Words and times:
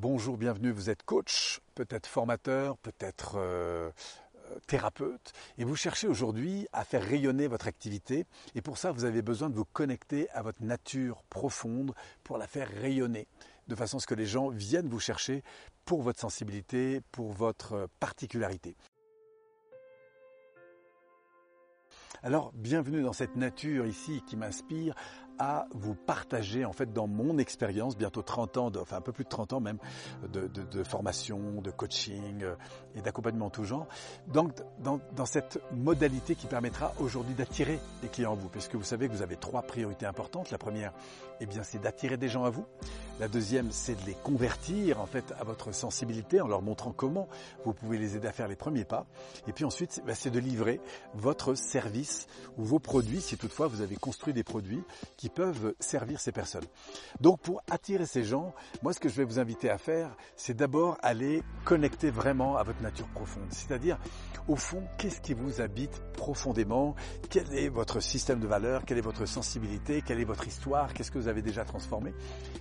Bonjour, 0.00 0.38
bienvenue, 0.38 0.70
vous 0.70 0.88
êtes 0.88 1.02
coach, 1.02 1.60
peut-être 1.74 2.06
formateur, 2.06 2.78
peut-être 2.78 3.34
euh, 3.36 3.90
thérapeute, 4.66 5.34
et 5.58 5.64
vous 5.64 5.76
cherchez 5.76 6.08
aujourd'hui 6.08 6.66
à 6.72 6.84
faire 6.84 7.02
rayonner 7.02 7.48
votre 7.48 7.68
activité, 7.68 8.24
et 8.54 8.62
pour 8.62 8.78
ça 8.78 8.92
vous 8.92 9.04
avez 9.04 9.20
besoin 9.20 9.50
de 9.50 9.54
vous 9.56 9.66
connecter 9.66 10.30
à 10.30 10.40
votre 10.40 10.62
nature 10.62 11.22
profonde 11.28 11.92
pour 12.24 12.38
la 12.38 12.46
faire 12.46 12.70
rayonner, 12.70 13.28
de 13.68 13.74
façon 13.74 13.98
à 13.98 14.00
ce 14.00 14.06
que 14.06 14.14
les 14.14 14.24
gens 14.24 14.48
viennent 14.48 14.88
vous 14.88 15.00
chercher 15.00 15.44
pour 15.84 16.00
votre 16.00 16.18
sensibilité, 16.18 17.02
pour 17.12 17.32
votre 17.32 17.86
particularité. 18.00 18.78
Alors, 22.22 22.52
bienvenue 22.54 23.02
dans 23.02 23.12
cette 23.12 23.36
nature 23.36 23.86
ici 23.86 24.22
qui 24.26 24.36
m'inspire 24.36 24.94
à 25.40 25.66
vous 25.72 25.94
partager 25.94 26.66
en 26.66 26.72
fait 26.72 26.92
dans 26.92 27.06
mon 27.06 27.38
expérience, 27.38 27.96
bientôt 27.96 28.20
30 28.20 28.58
ans, 28.58 28.70
enfin 28.78 28.98
un 28.98 29.00
peu 29.00 29.10
plus 29.10 29.24
de 29.24 29.30
30 29.30 29.54
ans 29.54 29.60
même, 29.60 29.78
de, 30.30 30.46
de, 30.46 30.84
formation, 30.84 31.62
de 31.62 31.70
coaching 31.70 32.42
euh, 32.42 32.54
et 32.94 33.00
d'accompagnement 33.00 33.48
tout 33.48 33.64
genre. 33.64 33.86
Donc 34.28 34.52
dans, 34.80 35.00
dans, 35.16 35.24
cette 35.24 35.58
modalité 35.72 36.34
qui 36.34 36.46
permettra 36.46 36.92
aujourd'hui 37.00 37.34
d'attirer 37.34 37.80
des 38.02 38.08
clients 38.08 38.32
à 38.32 38.34
vous, 38.34 38.50
puisque 38.50 38.74
vous 38.74 38.84
savez 38.84 39.08
que 39.08 39.14
vous 39.14 39.22
avez 39.22 39.36
trois 39.36 39.62
priorités 39.62 40.04
importantes. 40.04 40.50
La 40.50 40.58
première, 40.58 40.92
eh 41.40 41.46
bien, 41.46 41.62
c'est 41.62 41.78
d'attirer 41.80 42.18
des 42.18 42.28
gens 42.28 42.44
à 42.44 42.50
vous. 42.50 42.66
La 43.18 43.28
deuxième, 43.28 43.70
c'est 43.70 43.94
de 43.94 44.06
les 44.06 44.14
convertir 44.14 45.00
en 45.00 45.06
fait 45.06 45.32
à 45.38 45.44
votre 45.44 45.72
sensibilité 45.72 46.40
en 46.40 46.48
leur 46.48 46.60
montrant 46.60 46.92
comment 46.92 47.28
vous 47.64 47.72
pouvez 47.72 47.96
les 47.96 48.16
aider 48.16 48.28
à 48.28 48.32
faire 48.32 48.48
les 48.48 48.56
premiers 48.56 48.84
pas. 48.84 49.06
Et 49.46 49.52
puis 49.52 49.64
ensuite, 49.64 50.02
bah, 50.06 50.14
c'est 50.14 50.30
de 50.30 50.38
livrer 50.38 50.80
votre 51.14 51.54
service 51.54 52.26
ou 52.58 52.64
vos 52.64 52.78
produits, 52.78 53.22
si 53.22 53.38
toutefois 53.38 53.68
vous 53.68 53.80
avez 53.80 53.96
construit 53.96 54.34
des 54.34 54.44
produits 54.44 54.82
peuvent 55.30 55.74
servir 55.80 56.20
ces 56.20 56.32
personnes. 56.32 56.64
Donc 57.20 57.40
pour 57.40 57.62
attirer 57.70 58.06
ces 58.06 58.24
gens, 58.24 58.54
moi 58.82 58.92
ce 58.92 59.00
que 59.00 59.08
je 59.08 59.16
vais 59.16 59.24
vous 59.24 59.38
inviter 59.38 59.70
à 59.70 59.78
faire, 59.78 60.16
c'est 60.36 60.54
d'abord 60.54 60.98
aller 61.02 61.42
connecter 61.64 62.10
vraiment 62.10 62.56
à 62.56 62.62
votre 62.62 62.82
nature 62.82 63.08
profonde. 63.08 63.46
C'est-à-dire, 63.50 63.98
au 64.48 64.56
fond, 64.56 64.82
qu'est-ce 64.98 65.20
qui 65.20 65.34
vous 65.34 65.60
habite 65.60 66.02
profondément? 66.14 66.94
Quel 67.28 67.52
est 67.54 67.68
votre 67.68 68.00
système 68.00 68.40
de 68.40 68.46
valeurs? 68.46 68.84
Quelle 68.84 68.98
est 68.98 69.02
votre 69.02 69.26
sensibilité? 69.26 70.02
Quelle 70.02 70.20
est 70.20 70.24
votre 70.24 70.46
histoire? 70.46 70.92
Qu'est-ce 70.92 71.10
que 71.10 71.18
vous 71.18 71.28
avez 71.28 71.42
déjà 71.42 71.64
transformé? 71.64 72.12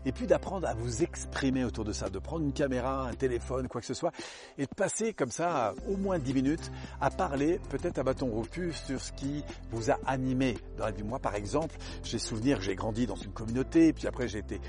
Et 0.05 0.11
puis 0.11 0.27
d'apprendre 0.27 0.67
à 0.67 0.73
vous 0.73 1.03
exprimer 1.03 1.63
autour 1.63 1.85
de 1.85 1.93
ça, 1.93 2.09
de 2.09 2.19
prendre 2.19 2.43
une 2.43 2.53
caméra, 2.53 3.07
un 3.07 3.13
téléphone, 3.13 3.67
quoi 3.67 3.81
que 3.81 3.87
ce 3.87 3.93
soit, 3.93 4.11
et 4.57 4.63
de 4.63 4.75
passer 4.75 5.13
comme 5.13 5.31
ça 5.31 5.73
au 5.87 5.97
moins 5.97 6.19
10 6.19 6.33
minutes 6.33 6.71
à 7.01 7.09
parler 7.09 7.59
peut-être 7.69 7.97
à 7.99 8.03
bâton 8.03 8.29
rompu 8.29 8.71
sur 8.73 8.99
ce 8.99 9.11
qui 9.13 9.43
vous 9.71 9.91
a 9.91 9.99
animé 10.05 10.57
dans 10.77 10.85
la 10.85 10.91
vie. 10.91 11.03
Moi 11.03 11.19
par 11.19 11.35
exemple, 11.35 11.75
j'ai 12.03 12.19
souvenir 12.19 12.58
j'ai 12.59 12.75
grandi 12.75 13.05
dans 13.05 13.15
une 13.15 13.31
communauté, 13.31 13.93
puis 13.93 14.07
après 14.07 14.27
j'ai 14.27 14.39
été 14.39 14.61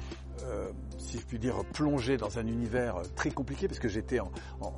euh, 0.45 0.71
si 0.99 1.19
je 1.19 1.25
puis 1.25 1.39
dire, 1.39 1.65
plongé 1.73 2.17
dans 2.17 2.39
un 2.39 2.47
univers 2.47 2.97
euh, 2.97 3.03
très 3.17 3.31
compliqué 3.31 3.69
parce 3.69 3.81
que 3.81 3.89
j'étais 3.89 4.21
en, 4.21 4.31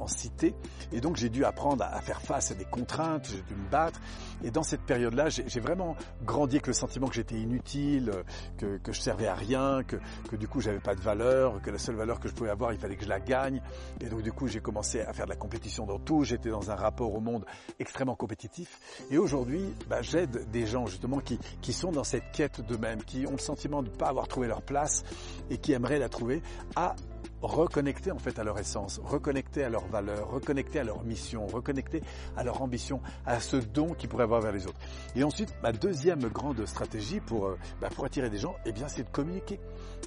cité. 0.07 0.55
Et 0.93 1.01
donc 1.01 1.17
j'ai 1.17 1.29
dû 1.29 1.45
apprendre 1.45 1.85
à, 1.85 2.01
faire 2.01 2.21
face 2.21 2.51
à 2.51 2.55
des 2.55 2.65
contraintes, 2.65 3.29
j'ai 3.29 3.43
dû 3.43 3.55
me 3.55 3.69
battre. 3.71 4.01
Et 4.43 4.51
dans 4.51 4.63
cette 4.63 4.83
période-là, 4.83 5.29
j'ai 5.29 5.61
vraiment 5.61 5.97
grandi 6.25 6.57
avec 6.57 6.67
le 6.67 6.73
sentiment 6.73 7.07
que 7.07 7.15
j'étais 7.15 7.37
inutile, 7.37 8.11
euh, 8.11 8.23
que, 8.59 8.79
que 8.79 8.93
je 8.93 9.01
servais 9.01 9.27
à 9.27 9.35
rien, 9.35 9.83
que, 9.85 9.97
que 10.29 10.37
du 10.37 10.49
coup 10.49 10.61
j'avais 10.61 10.81
pas 10.81 10.95
de 10.95 11.01
valeur, 11.01 11.61
que 11.63 11.71
la 11.71 11.79
seule 11.79 11.97
valeur 11.97 12.21
que 12.21 12.29
je 12.29 12.35
pouvais 12.35 12.51
avoir, 12.51 12.73
il 12.73 12.79
fallait 12.79 12.97
que 12.97 13.05
je 13.05 13.09
la 13.09 13.21
gagne. 13.21 13.63
Et 14.01 14.07
donc 14.09 14.23
du 14.23 14.33
coup 14.33 14.49
j'ai 14.49 14.61
commencé 14.61 15.01
à 15.01 15.13
faire 15.13 15.27
de 15.27 15.31
la 15.31 15.37
compétition 15.37 15.87
dans 15.87 15.99
tout, 15.99 16.25
j'étais 16.25 16.51
dans 16.51 16.71
un 16.71 16.77
rapport 16.77 17.15
au 17.15 17.21
monde 17.21 17.45
extrêmement 17.79 18.17
compétitif. 18.17 18.81
Et 19.11 19.19
aujourd'hui 19.19 19.63
bah, 19.89 20.03
j'aide 20.03 20.51
des 20.51 20.67
gens 20.67 20.87
justement 20.87 21.21
qui, 21.21 21.39
qui 21.61 21.73
sont 21.73 21.93
dans 21.93 22.05
cette 22.05 22.31
quête 22.33 22.61
d'eux-mêmes, 22.61 23.03
qui 23.05 23.27
ont 23.27 23.33
le 23.33 23.39
sentiment 23.39 23.83
de 23.83 23.89
ne 23.89 23.95
pas 23.95 24.09
avoir 24.09 24.29
trouvé 24.29 24.49
leur 24.49 24.63
place 24.63 25.05
et 25.53 25.59
qui 25.59 25.73
aimeraient 25.73 25.99
la 25.99 26.09
trouver 26.09 26.43
à 26.75 26.97
reconnecter 27.43 28.11
en 28.13 28.19
fait 28.19 28.39
à 28.39 28.45
leur 28.45 28.59
essence, 28.59 29.01
reconnecter 29.05 29.65
à 29.65 29.69
leurs 29.69 29.87
valeurs, 29.87 30.31
reconnecter 30.31 30.79
à 30.79 30.85
leur 30.85 31.05
mission, 31.05 31.47
reconnecter 31.47 32.03
à 32.37 32.45
leur 32.45 32.63
ambition, 32.63 33.01
à 33.27 33.41
ce 33.41 33.57
don 33.57 33.95
qu'ils 33.95 34.09
pourraient 34.09 34.23
avoir 34.25 34.41
vers 34.41 34.53
les 34.53 34.67
autres. 34.67 34.79
Et 35.17 35.25
ensuite, 35.25 35.53
ma 35.63 35.73
deuxième 35.73 36.21
grande 36.29 36.65
stratégie 36.67 37.21
pour, 37.21 37.47
euh, 37.47 37.59
bah, 37.81 37.89
pour 37.95 38.05
attirer 38.05 38.31
des 38.31 38.39
gens, 38.39 38.55
eh 38.65 38.73
bien, 38.73 38.89
c'est 38.89 39.05
de 39.05 39.09
communiquer. 39.11 39.61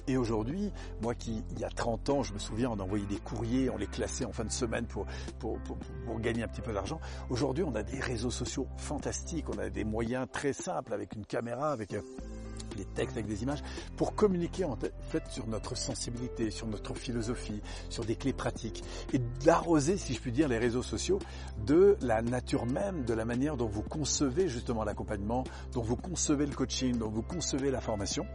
Et 0.08 0.16
aujourd'hui, 0.16 0.72
moi 1.02 1.14
qui, 1.14 1.42
il 1.50 1.58
y 1.58 1.64
a 1.64 1.68
30 1.68 2.10
ans, 2.10 2.22
je 2.22 2.32
me 2.32 2.38
souviens, 2.38 2.70
on 2.70 2.78
envoyait 2.78 3.06
des 3.06 3.18
courriers, 3.18 3.70
on 3.70 3.76
les 3.76 3.86
classait 3.86 4.24
en 4.24 4.32
fin 4.32 4.44
de 4.44 4.52
semaine 4.52 4.86
pour, 4.86 5.06
pour, 5.38 5.58
pour, 5.60 6.20
gagner 6.20 6.42
un 6.42 6.48
petit 6.48 6.60
peu 6.62 6.72
d'argent. 6.72 7.00
Aujourd'hui, 7.28 7.64
on 7.64 7.74
a 7.74 7.82
des 7.82 8.00
réseaux 8.00 8.30
sociaux 8.30 8.66
fantastiques, 8.78 9.46
on 9.50 9.58
a 9.58 9.68
des 9.68 9.84
moyens 9.84 10.26
très 10.32 10.52
simples 10.52 10.94
avec 10.94 11.14
une 11.14 11.26
caméra, 11.26 11.72
avec 11.72 11.92
euh, 11.92 12.00
des 12.76 12.84
textes, 12.84 13.16
avec 13.16 13.26
des 13.26 13.42
images, 13.42 13.62
pour 13.96 14.14
communiquer 14.14 14.64
en 14.64 14.76
fait 15.10 15.22
sur 15.30 15.46
notre 15.46 15.76
sensibilité, 15.76 16.50
sur 16.50 16.66
notre 16.66 16.94
philosophie, 16.94 17.60
sur 17.88 18.04
des 18.04 18.16
clés 18.16 18.32
pratiques, 18.32 18.82
et 19.12 19.18
d'arroser, 19.44 19.96
si 19.96 20.14
je 20.14 20.20
puis 20.20 20.32
dire, 20.32 20.48
les 20.48 20.58
réseaux 20.58 20.82
sociaux 20.82 21.18
de 21.64 21.96
la 22.00 22.22
nature 22.22 22.66
même, 22.66 23.04
de 23.04 23.14
la 23.14 23.24
manière 23.24 23.56
dont 23.56 23.68
vous 23.68 23.82
concevez 23.82 24.48
justement 24.48 24.84
l'accompagnement, 24.84 25.44
dont 25.72 25.82
vous 25.82 25.96
concevez 25.96 26.46
le 26.46 26.54
coaching, 26.54 26.98
dont 26.98 27.10
vous 27.10 27.22
concevez 27.22 27.70
la 27.70 27.80
formation, 27.80 28.26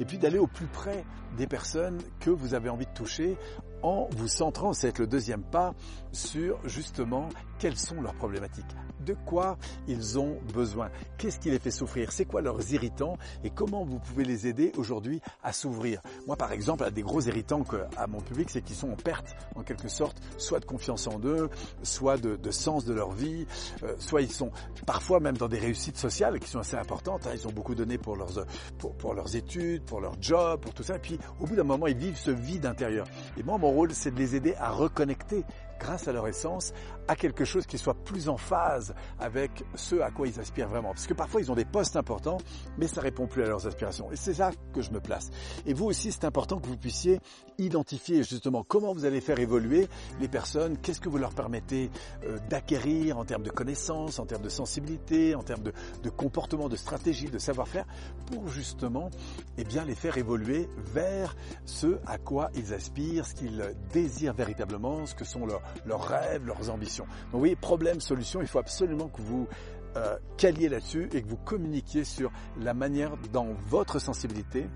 et 0.00 0.04
puis 0.04 0.18
d'aller 0.18 0.38
au 0.38 0.46
plus 0.46 0.66
près 0.66 1.04
des 1.36 1.46
personnes 1.46 1.98
que 2.20 2.30
vous 2.30 2.54
avez 2.54 2.68
envie 2.68 2.86
de 2.86 2.92
toucher 2.92 3.36
en 3.84 4.08
vous 4.16 4.28
centrant, 4.28 4.72
c'est 4.72 4.98
le 4.98 5.06
deuxième 5.06 5.42
pas, 5.42 5.74
sur 6.10 6.58
justement 6.66 7.28
quelles 7.58 7.76
sont 7.76 8.00
leurs 8.00 8.14
problématiques, 8.14 8.64
de 9.00 9.14
quoi 9.26 9.58
ils 9.86 10.18
ont 10.18 10.38
besoin, 10.54 10.90
qu'est-ce 11.18 11.38
qui 11.38 11.50
les 11.50 11.58
fait 11.58 11.70
souffrir, 11.70 12.10
c'est 12.10 12.24
quoi 12.24 12.40
leurs 12.40 12.72
irritants? 12.72 13.18
Et 13.42 13.50
comment 13.50 13.84
vous 13.84 13.98
pouvez 13.98 14.24
les 14.24 14.46
aider 14.46 14.72
aujourd'hui 14.78 15.20
à 15.42 15.52
s'ouvrir? 15.52 16.00
Moi 16.26 16.36
par 16.36 16.52
exemple, 16.52 16.82
à 16.84 16.90
des 16.90 17.02
gros 17.02 17.20
irritants 17.20 17.62
que, 17.62 17.76
à 17.98 18.06
mon 18.06 18.20
public, 18.20 18.48
c'est 18.48 18.62
qu'ils 18.62 18.76
sont 18.76 18.90
en 18.90 18.96
perte 18.96 19.36
en 19.54 19.62
quelque 19.62 19.88
sorte, 19.88 20.16
soit 20.38 20.60
de 20.60 20.64
confiance 20.64 21.06
en 21.06 21.20
eux, 21.22 21.50
soit 21.82 22.16
de, 22.16 22.36
de 22.36 22.50
sens 22.50 22.86
de 22.86 22.94
leur 22.94 23.10
vie, 23.10 23.46
euh, 23.82 23.94
soit 23.98 24.22
ils 24.22 24.32
sont 24.32 24.50
parfois 24.86 25.20
même 25.20 25.36
dans 25.36 25.48
des 25.48 25.58
réussites 25.58 25.98
sociales 25.98 26.40
qui 26.40 26.48
sont 26.48 26.60
assez 26.60 26.76
importantes, 26.76 27.26
hein. 27.26 27.32
ils 27.34 27.46
ont 27.46 27.52
beaucoup 27.52 27.74
donné 27.74 27.98
pour 27.98 28.16
leurs, 28.16 28.46
pour, 28.78 28.94
pour 28.94 29.12
leurs 29.12 29.36
études, 29.36 29.84
pour 29.84 30.00
leur 30.00 30.14
job, 30.22 30.60
pour 30.60 30.72
tout 30.72 30.82
ça, 30.82 30.96
et 30.96 31.00
puis 31.00 31.18
au 31.38 31.46
bout 31.46 31.54
d'un 31.54 31.64
moment 31.64 31.86
ils 31.86 31.98
vivent 31.98 32.16
ce 32.18 32.30
vide 32.30 32.64
intérieur. 32.64 33.06
Et 33.36 33.42
moi 33.42 33.58
mon 33.58 33.73
rôle, 33.74 33.92
c'est 33.92 34.12
de 34.12 34.18
les 34.18 34.36
aider 34.36 34.54
à 34.58 34.70
reconnecter 34.70 35.44
grâce 35.78 36.08
à 36.08 36.12
leur 36.12 36.26
essence, 36.26 36.72
à 37.08 37.16
quelque 37.16 37.44
chose 37.44 37.66
qui 37.66 37.78
soit 37.78 37.94
plus 37.94 38.28
en 38.28 38.36
phase 38.36 38.94
avec 39.18 39.64
ce 39.74 39.96
à 39.96 40.10
quoi 40.10 40.26
ils 40.26 40.40
aspirent 40.40 40.68
vraiment. 40.68 40.90
Parce 40.90 41.06
que 41.06 41.14
parfois 41.14 41.40
ils 41.40 41.50
ont 41.50 41.54
des 41.54 41.64
postes 41.64 41.96
importants, 41.96 42.38
mais 42.78 42.86
ça 42.86 43.00
répond 43.00 43.26
plus 43.26 43.42
à 43.42 43.46
leurs 43.46 43.66
aspirations. 43.66 44.10
Et 44.12 44.16
c'est 44.16 44.38
là 44.38 44.50
que 44.72 44.80
je 44.80 44.90
me 44.90 45.00
place. 45.00 45.30
Et 45.66 45.74
vous 45.74 45.86
aussi, 45.86 46.12
c'est 46.12 46.24
important 46.24 46.58
que 46.58 46.66
vous 46.66 46.76
puissiez 46.76 47.20
identifier 47.58 48.22
justement 48.22 48.64
comment 48.64 48.92
vous 48.92 49.04
allez 49.04 49.20
faire 49.20 49.38
évoluer 49.38 49.88
les 50.20 50.28
personnes, 50.28 50.78
qu'est-ce 50.78 51.00
que 51.00 51.08
vous 51.08 51.18
leur 51.18 51.34
permettez 51.34 51.90
euh, 52.24 52.38
d'acquérir 52.48 53.18
en 53.18 53.24
termes 53.24 53.42
de 53.42 53.50
connaissances, 53.50 54.18
en 54.18 54.26
termes 54.26 54.42
de 54.42 54.48
sensibilité, 54.48 55.34
en 55.34 55.42
termes 55.42 55.62
de, 55.62 55.72
de 56.02 56.10
comportement, 56.10 56.68
de 56.68 56.76
stratégie, 56.76 57.30
de 57.30 57.38
savoir-faire, 57.38 57.86
pour 58.30 58.48
justement 58.48 59.10
eh 59.58 59.64
bien, 59.64 59.84
les 59.84 59.94
faire 59.94 60.18
évoluer 60.18 60.68
vers 60.92 61.36
ce 61.64 61.98
à 62.06 62.18
quoi 62.18 62.50
ils 62.54 62.72
aspirent, 62.74 63.26
ce 63.26 63.34
qu'ils 63.34 63.74
désirent 63.92 64.34
véritablement, 64.34 65.06
ce 65.06 65.14
que 65.14 65.24
sont 65.24 65.46
leurs 65.46 65.62
leurs 65.86 66.02
rêves, 66.02 66.46
leurs 66.46 66.70
ambitions. 66.70 67.04
Donc 67.04 67.32
vous 67.32 67.38
voyez, 67.40 67.56
problème, 67.56 68.00
solution, 68.00 68.40
il 68.40 68.46
faut 68.46 68.58
absolument 68.58 69.08
que 69.08 69.20
vous 69.20 69.48
euh, 69.96 70.16
là-dessus 70.42 71.08
et 71.14 71.22
que 71.22 71.28
vous 71.28 71.38
communiquiez 71.38 72.04
sur 72.04 72.30
la 72.60 72.74
manière 72.74 73.16
dans 73.32 73.54
votre 73.66 73.98
sensibilité, 73.98 74.66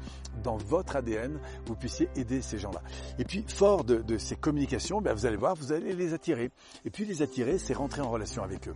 dans 0.43 0.57
votre 0.57 0.97
ADN, 0.97 1.39
vous 1.67 1.75
puissiez 1.75 2.09
aider 2.17 2.41
ces 2.41 2.59
gens-là. 2.59 2.81
Et 3.19 3.25
puis, 3.25 3.45
fort 3.47 3.85
de, 3.85 3.97
de 3.97 4.17
ces 4.17 4.37
communications, 4.37 5.01
ben, 5.01 5.13
vous 5.13 5.27
allez 5.27 5.37
voir, 5.37 5.55
vous 5.57 5.73
allez 5.73 5.95
les 5.95 6.15
attirer. 6.15 6.51
Et 6.85 6.91
puis, 6.91 7.05
les 7.05 7.23
attirer, 7.23 7.59
c'est 7.59 7.75
rentrer 7.75 8.01
en 8.01 8.11
relation 8.11 8.43
avec 8.43 8.69
eux. 8.69 8.75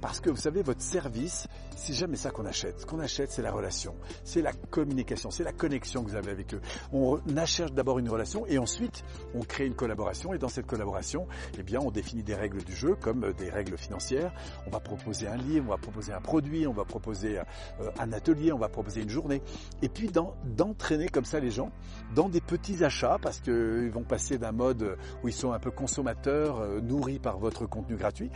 Parce 0.00 0.20
que 0.20 0.30
vous 0.30 0.36
savez, 0.36 0.62
votre 0.62 0.82
service, 0.82 1.46
c'est 1.76 1.94
jamais 1.94 2.16
ça 2.16 2.30
qu'on 2.30 2.46
achète. 2.46 2.80
Ce 2.80 2.86
qu'on 2.86 3.00
achète, 3.00 3.30
c'est 3.30 3.42
la 3.42 3.52
relation, 3.52 3.94
c'est 4.24 4.42
la 4.42 4.52
communication, 4.52 5.30
c'est 5.30 5.44
la 5.44 5.52
connexion 5.52 6.04
que 6.04 6.10
vous 6.10 6.16
avez 6.16 6.30
avec 6.30 6.54
eux. 6.54 6.60
On 6.92 7.18
achète 7.36 7.74
d'abord 7.74 7.98
une 7.98 8.08
relation 8.08 8.46
et 8.46 8.58
ensuite, 8.58 9.04
on 9.34 9.40
crée 9.40 9.66
une 9.66 9.74
collaboration. 9.74 10.34
Et 10.34 10.38
dans 10.38 10.48
cette 10.48 10.66
collaboration, 10.66 11.26
eh 11.58 11.62
bien, 11.62 11.80
on 11.80 11.90
définit 11.90 12.22
des 12.22 12.34
règles 12.34 12.62
du 12.62 12.74
jeu, 12.74 12.96
comme 13.00 13.32
des 13.32 13.50
règles 13.50 13.78
financières. 13.78 14.32
On 14.66 14.70
va 14.70 14.80
proposer 14.80 15.26
un 15.26 15.36
livre, 15.36 15.66
on 15.68 15.70
va 15.70 15.78
proposer 15.84 16.12
un 16.12 16.20
produit, 16.20 16.66
on 16.66 16.72
va 16.72 16.84
proposer 16.84 17.38
euh, 17.38 17.90
un 17.98 18.12
atelier, 18.12 18.52
on 18.52 18.58
va 18.58 18.68
proposer 18.68 19.02
une 19.02 19.10
journée. 19.10 19.42
Et 19.82 19.88
puis 19.88 20.10
d'entraîner 20.44 21.08
comme 21.08 21.26
ça 21.26 21.40
les 21.40 21.50
gens 21.50 21.70
dans 22.14 22.28
des 22.28 22.40
petits 22.40 22.82
achats 22.82 23.18
parce 23.20 23.40
qu'ils 23.40 23.90
vont 23.92 24.02
passer 24.02 24.38
d'un 24.38 24.52
mode 24.52 24.96
où 25.22 25.28
ils 25.28 25.34
sont 25.34 25.52
un 25.52 25.58
peu 25.58 25.70
consommateurs, 25.70 26.60
euh, 26.60 26.80
nourris 26.80 27.18
par 27.18 27.38
votre 27.38 27.66
contenu 27.66 27.96
gratuit, 27.96 28.30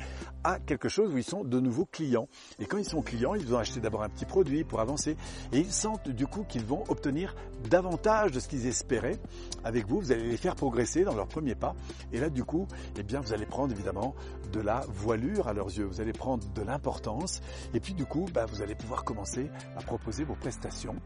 à 0.44 0.58
quelque 0.60 0.88
chose 0.88 1.12
où 1.12 1.16
ils 1.16 1.24
sont 1.24 1.42
de 1.42 1.58
nouveaux 1.58 1.86
clients. 1.86 2.28
Et 2.58 2.66
quand 2.66 2.76
ils 2.76 2.84
sont 2.84 3.00
clients, 3.02 3.34
ils 3.34 3.46
vont 3.46 3.58
acheter 3.58 3.80
d'abord 3.80 4.02
un 4.02 4.10
petit 4.10 4.26
produit 4.26 4.64
pour 4.64 4.80
avancer 4.80 5.16
et 5.52 5.58
ils 5.58 5.72
sentent 5.72 6.10
du 6.10 6.26
coup 6.26 6.44
qu'ils 6.44 6.64
vont 6.64 6.84
obtenir 6.88 7.34
davantage 7.70 8.32
de 8.32 8.40
ce 8.40 8.48
qu'ils 8.48 8.66
espéraient 8.66 9.18
avec 9.64 9.86
vous. 9.86 10.00
Vous 10.00 10.12
allez 10.12 10.28
les 10.28 10.36
faire 10.36 10.54
progresser 10.54 11.04
dans 11.04 11.14
leur 11.14 11.28
premier 11.28 11.54
pas. 11.54 11.74
Et 12.12 12.20
là, 12.20 12.28
du 12.28 12.44
coup, 12.44 12.66
eh 12.98 13.02
bien, 13.02 13.20
vous 13.20 13.32
allez 13.32 13.46
prendre 13.46 13.72
évidemment 13.72 14.14
de 14.52 14.60
la 14.60 14.84
voilure 14.88 15.48
à 15.48 15.54
leurs 15.54 15.68
yeux. 15.68 15.84
Vous 15.84 16.00
allez 16.00 16.12
prendre 16.12 16.46
de 16.52 16.62
l'importance 16.62 17.37
Et 17.74 17.80
puis 17.80 17.94
du 17.94 18.04
coup, 18.04 18.26
bah, 18.32 18.46
vous 18.46 18.62
allez 18.62 18.74
pouvoir 18.74 19.04
commencer 19.04 19.50
à 19.76 19.82
proposer 19.82 20.24
vos 20.24 20.34
prestations 20.34 20.96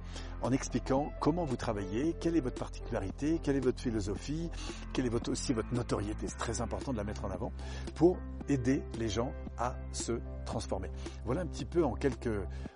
en 0.43 0.53
expliquant 0.53 1.13
comment 1.21 1.45
vous 1.45 1.57
travaillez, 1.57 2.15
quelle 2.21 2.37
est 2.37 2.41
votre 2.41 2.59
particularité, 2.59 3.41
quelle 3.43 3.57
est 3.57 3.61
votre 3.61 3.81
philosophie, 3.81 4.51
quelle 4.93 5.07
est 5.07 5.29
aussi 5.29 5.53
votre 5.53 5.73
notoriété. 5.73 6.29
C'est 6.29 6.39
très 6.39 6.61
important 6.61 6.93
de 6.93 6.97
la 6.97 7.05
mettre 7.05 7.25
en 7.25 7.31
avant 7.31 7.53
pour 7.95 8.19
aider 8.49 8.83
les 8.99 9.09
gens 9.09 9.33
à 9.59 9.77
se 9.93 10.13
transformer. 10.45 10.91
Voilà 11.25 11.43
un 11.43 11.47
petit 11.47 11.65
peu 11.65 11.85
en 11.85 11.95
quelques, 11.95 12.29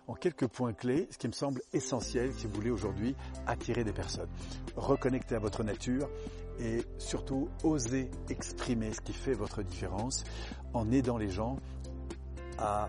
en 0.06 0.14
quelques 0.14 0.46
points 0.46 0.72
clés 0.72 1.08
ce 1.10 1.18
qui 1.18 1.26
me 1.26 1.32
semble 1.32 1.60
essentiel 1.72 2.32
si 2.32 2.46
vous 2.46 2.52
voulez 2.54 2.70
aujourd'hui 2.70 3.16
attirer 3.46 3.84
des 3.84 3.92
personnes. 3.92 4.28
Reconnecter 4.76 5.34
à 5.34 5.38
votre 5.38 5.64
nature 5.64 6.08
et 6.60 6.82
surtout 6.98 7.48
oser 7.64 8.10
exprimer 8.28 8.92
ce 8.92 9.00
qui 9.00 9.12
fait 9.12 9.34
votre 9.34 9.62
différence 9.62 10.24
en 10.72 10.90
aidant 10.90 11.18
les 11.18 11.30
gens 11.30 11.58
à 12.58 12.88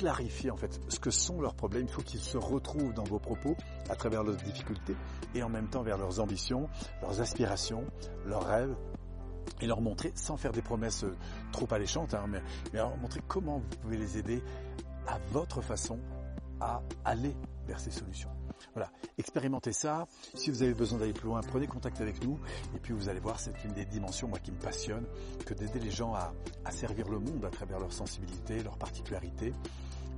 clarifier 0.00 0.50
en 0.50 0.56
fait 0.56 0.80
ce 0.88 0.98
que 0.98 1.10
sont 1.10 1.42
leurs 1.42 1.54
problèmes. 1.54 1.84
Il 1.86 1.92
faut 1.92 2.00
qu'ils 2.00 2.20
se 2.20 2.38
retrouvent 2.38 2.94
dans 2.94 3.04
vos 3.04 3.18
propos 3.18 3.54
à 3.90 3.94
travers 3.94 4.24
leurs 4.24 4.36
difficultés 4.36 4.96
et 5.34 5.42
en 5.42 5.50
même 5.50 5.68
temps 5.68 5.82
vers 5.82 5.98
leurs 5.98 6.20
ambitions, 6.20 6.70
leurs 7.02 7.20
aspirations, 7.20 7.84
leurs 8.24 8.46
rêves 8.46 8.74
et 9.60 9.66
leur 9.66 9.82
montrer, 9.82 10.10
sans 10.14 10.38
faire 10.38 10.52
des 10.52 10.62
promesses 10.62 11.04
trop 11.52 11.68
alléchantes, 11.70 12.14
hein, 12.14 12.24
mais, 12.30 12.40
mais 12.72 12.78
leur 12.78 12.96
montrer 12.96 13.20
comment 13.28 13.58
vous 13.58 13.76
pouvez 13.82 13.98
les 13.98 14.16
aider 14.16 14.42
à 15.06 15.18
votre 15.32 15.60
façon 15.60 15.98
à 16.62 16.80
aller 17.04 17.36
vers 17.70 17.78
ces 17.78 17.92
solutions. 17.92 18.30
Voilà, 18.74 18.90
expérimentez 19.16 19.72
ça. 19.72 20.08
Si 20.34 20.50
vous 20.50 20.64
avez 20.64 20.74
besoin 20.74 20.98
d'aller 20.98 21.12
plus 21.12 21.28
loin, 21.28 21.40
prenez 21.40 21.68
contact 21.68 22.00
avec 22.00 22.22
nous. 22.24 22.36
Et 22.74 22.80
puis 22.80 22.92
vous 22.92 23.08
allez 23.08 23.20
voir, 23.20 23.38
c'est 23.38 23.54
une 23.64 23.72
des 23.72 23.84
dimensions 23.84 24.26
moi 24.26 24.40
qui 24.40 24.50
me 24.50 24.58
passionne, 24.58 25.06
que 25.46 25.54
d'aider 25.54 25.78
les 25.78 25.90
gens 25.92 26.12
à, 26.14 26.32
servir 26.72 27.08
le 27.08 27.20
monde 27.20 27.44
à 27.44 27.50
travers 27.50 27.78
leur 27.78 27.92
sensibilité, 27.92 28.60
leur 28.62 28.76
particularité 28.76 29.52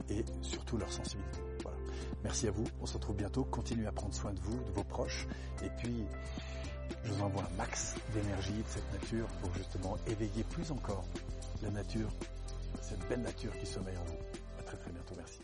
et 0.09 0.25
surtout 0.41 0.79
leur 0.79 0.91
sensibilité. 0.91 1.41
Merci 2.25 2.49
à 2.49 2.53
vous. 2.53 2.65
On 2.81 2.87
se 2.87 2.95
retrouve 2.95 3.17
bientôt. 3.17 3.45
Continuez 3.45 3.87
à 3.87 3.93
prendre 3.93 4.15
soin 4.15 4.33
de 4.33 4.41
vous, 4.41 4.63
de 4.65 4.71
vos 4.71 4.85
proches. 4.85 5.27
Et 5.63 5.69
puis, 5.79 6.05
je 7.05 7.13
vous 7.13 7.23
envoie 7.23 7.43
un 7.43 7.57
max 7.57 7.97
d'énergie 8.15 8.53
de 8.53 8.69
cette 8.69 8.93
nature 8.93 9.27
pour 9.43 9.53
justement 9.55 9.97
éveiller 10.07 10.45
plus 10.45 10.71
encore 10.71 11.05
la 11.63 11.71
nature, 11.71 12.09
cette 12.81 13.07
belle 13.09 13.23
nature 13.23 13.53
qui 13.59 13.67
sommeille 13.67 13.97
en 13.97 14.05
vous. 14.05 14.19
À 14.59 14.63
très 14.63 14.77
très 14.77 14.91
bientôt. 14.91 15.15
Merci. 15.17 15.41